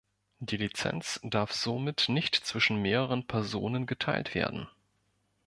[0.39, 4.67] Die Lizenz darf somit nicht zwischen mehreren Personen geteilt werden.